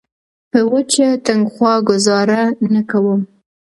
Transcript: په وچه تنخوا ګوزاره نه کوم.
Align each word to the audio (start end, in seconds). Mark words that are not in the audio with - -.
په 0.51 0.59
وچه 0.71 1.07
تنخوا 1.25 1.73
ګوزاره 1.89 2.41
نه 2.73 2.81
کوم. 2.89 3.21